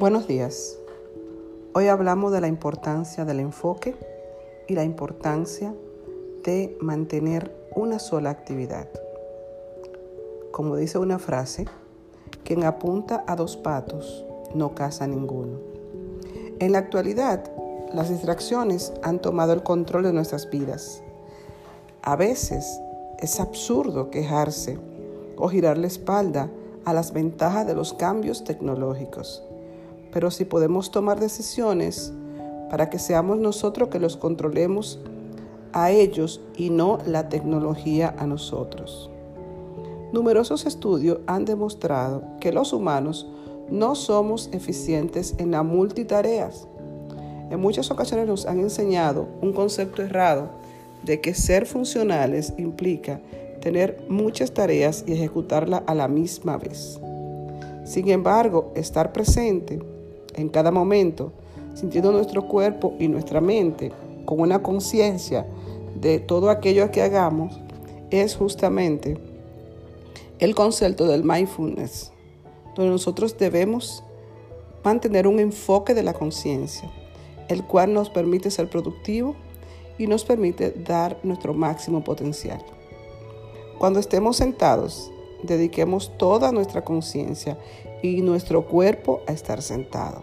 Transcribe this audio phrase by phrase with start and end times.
[0.00, 0.78] Buenos días.
[1.74, 3.94] Hoy hablamos de la importancia del enfoque
[4.66, 5.74] y la importancia
[6.42, 8.88] de mantener una sola actividad.
[10.52, 11.66] Como dice una frase,
[12.44, 15.58] quien apunta a dos patos no caza ninguno.
[16.60, 17.52] En la actualidad,
[17.92, 21.02] las distracciones han tomado el control de nuestras vidas.
[22.00, 22.80] A veces
[23.18, 24.78] es absurdo quejarse
[25.36, 26.48] o girar la espalda
[26.86, 29.44] a las ventajas de los cambios tecnológicos
[30.12, 32.12] pero si podemos tomar decisiones
[32.70, 35.00] para que seamos nosotros que los controlemos
[35.72, 39.10] a ellos y no la tecnología a nosotros.
[40.12, 43.28] Numerosos estudios han demostrado que los humanos
[43.70, 46.66] no somos eficientes en las multitareas.
[47.50, 50.50] En muchas ocasiones nos han enseñado un concepto errado
[51.04, 53.20] de que ser funcionales implica
[53.60, 57.00] tener muchas tareas y ejecutarlas a la misma vez.
[57.84, 59.80] Sin embargo, estar presente
[60.34, 61.32] en cada momento,
[61.74, 63.92] sintiendo nuestro cuerpo y nuestra mente
[64.24, 65.46] con una conciencia
[65.94, 67.58] de todo aquello que hagamos,
[68.10, 69.18] es justamente
[70.38, 72.12] el concepto del mindfulness,
[72.74, 74.02] donde nosotros debemos
[74.82, 76.90] mantener un enfoque de la conciencia,
[77.48, 79.36] el cual nos permite ser productivo
[79.98, 82.64] y nos permite dar nuestro máximo potencial.
[83.78, 85.10] Cuando estemos sentados,
[85.42, 87.58] dediquemos toda nuestra conciencia
[88.02, 90.22] y nuestro cuerpo a estar sentado.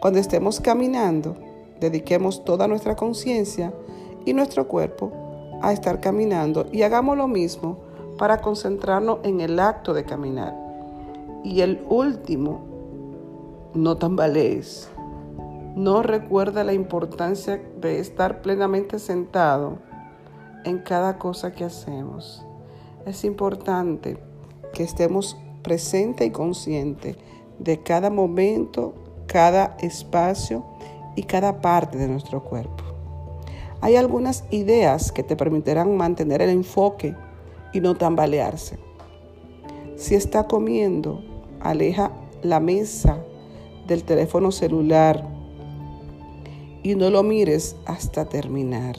[0.00, 1.36] Cuando estemos caminando,
[1.80, 3.72] dediquemos toda nuestra conciencia
[4.24, 5.12] y nuestro cuerpo
[5.62, 7.78] a estar caminando y hagamos lo mismo
[8.18, 10.54] para concentrarnos en el acto de caminar.
[11.42, 12.60] Y el último,
[13.74, 14.88] no tambalees.
[15.74, 19.78] No recuerda la importancia de estar plenamente sentado
[20.64, 22.44] en cada cosa que hacemos.
[23.04, 24.18] Es importante
[24.72, 27.16] que estemos presente y consciente
[27.58, 28.94] de cada momento,
[29.26, 30.64] cada espacio
[31.16, 32.84] y cada parte de nuestro cuerpo.
[33.80, 37.16] Hay algunas ideas que te permitirán mantener el enfoque
[37.72, 38.78] y no tambalearse.
[39.96, 41.22] Si está comiendo,
[41.60, 42.12] aleja
[42.42, 43.18] la mesa
[43.86, 45.26] del teléfono celular
[46.82, 48.96] y no lo mires hasta terminar.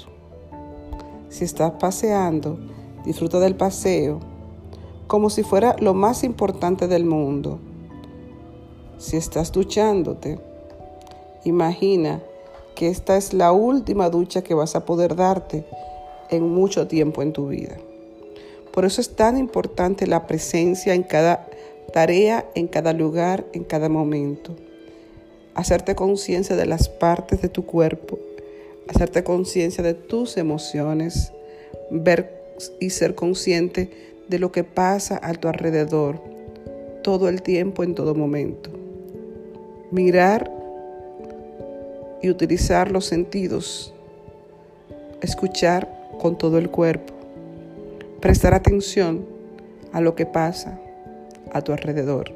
[1.30, 2.60] Si estás paseando,
[3.04, 4.35] disfruta del paseo
[5.08, 7.60] como si fuera lo más importante del mundo.
[8.98, 10.40] Si estás duchándote,
[11.44, 12.22] imagina
[12.76, 15.66] que esta es la última ducha que vas a poder darte
[16.30, 17.78] en mucho tiempo en tu vida.
[18.74, 21.48] Por eso es tan importante la presencia en cada
[21.94, 24.56] tarea, en cada lugar, en cada momento.
[25.54, 28.20] Hacerte conciencia de las partes de tu cuerpo,
[28.90, 31.32] hacerte conciencia de tus emociones,
[31.90, 32.44] ver
[32.80, 36.22] y ser consciente de lo que pasa a tu alrededor
[37.04, 38.72] todo el tiempo, en todo momento.
[39.92, 40.52] Mirar
[42.22, 43.94] y utilizar los sentidos.
[45.22, 45.88] Escuchar
[46.20, 47.14] con todo el cuerpo.
[48.20, 49.26] Prestar atención
[49.92, 50.80] a lo que pasa
[51.54, 52.32] a tu alrededor.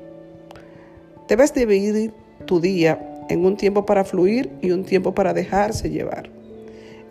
[1.27, 2.13] Debes dividir
[2.45, 6.38] tu día en un tiempo para fluir y un tiempo para dejarse llevar.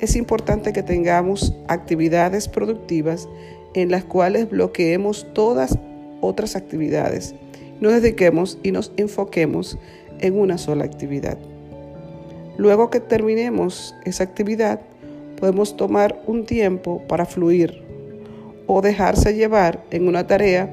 [0.00, 3.28] Es importante que tengamos actividades productivas
[3.75, 5.78] en las cuales bloqueemos todas
[6.20, 7.34] otras actividades,
[7.81, 9.78] nos dediquemos y nos enfoquemos
[10.20, 11.38] en una sola actividad.
[12.56, 14.81] Luego que terminemos esa actividad,
[15.38, 17.82] podemos tomar un tiempo para fluir
[18.66, 20.69] o dejarse llevar en una tarea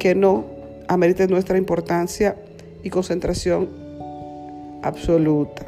[0.00, 0.44] que no
[0.88, 2.36] amerite nuestra importancia
[2.82, 3.68] y concentración
[4.82, 5.62] absoluta.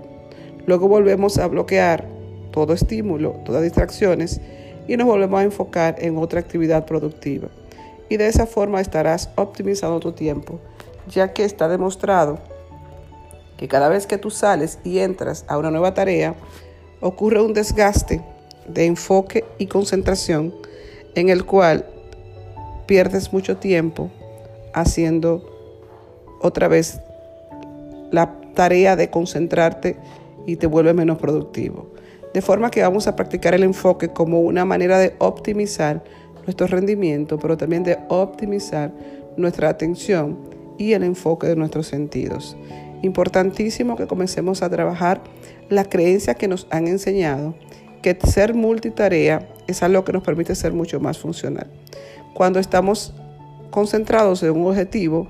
[0.67, 2.12] Luego volvemos a bloquear
[2.53, 4.41] todo estímulo, todas distracciones
[4.87, 7.49] y nos volvemos a enfocar en otra actividad productiva.
[8.09, 10.61] Y de esa forma estarás optimizando tu tiempo,
[11.09, 12.39] ya que está demostrado
[13.57, 16.35] que cada vez que tú sales y entras a una nueva tarea,
[17.01, 18.23] ocurre un desgaste
[18.67, 20.55] de enfoque y concentración
[21.15, 21.87] en el cual
[22.87, 24.11] pierdes mucho tiempo
[24.75, 25.49] haciendo
[26.41, 27.01] otra vez
[28.11, 29.97] la tarea de concentrarte
[30.47, 31.92] y te vuelve menos productivo.
[32.35, 36.03] De forma que vamos a practicar el enfoque como una manera de optimizar
[36.45, 38.93] nuestro rendimiento, pero también de optimizar
[39.37, 40.39] nuestra atención
[40.79, 42.57] y el enfoque de nuestros sentidos.
[43.03, 45.21] Importantísimo que comencemos a trabajar
[45.69, 47.55] las creencias que nos han enseñado
[48.03, 51.71] que ser multitarea es algo que nos permite ser mucho más funcional.
[52.35, 53.15] Cuando estamos
[53.71, 55.29] concentrados en un objetivo,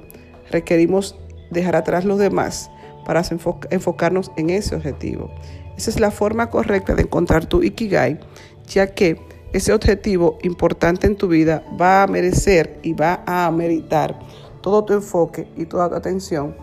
[0.51, 1.19] requerimos
[1.51, 2.71] dejar atrás los demás
[3.05, 3.23] para
[3.71, 5.31] enfocarnos en ese objetivo.
[5.77, 8.21] Esa es la forma correcta de encontrar tu Ikigai,
[8.67, 9.19] ya que
[9.53, 14.19] ese objetivo importante en tu vida va a merecer y va a meritar
[14.63, 16.57] todo tu enfoque y toda tu atención,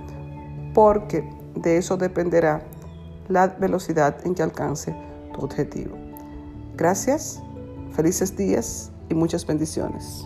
[0.74, 1.24] porque
[1.56, 2.64] de eso dependerá
[3.28, 4.96] la velocidad en que alcance
[5.34, 5.96] tu objetivo.
[6.76, 7.42] Gracias,
[7.92, 10.26] felices días y muchas bendiciones.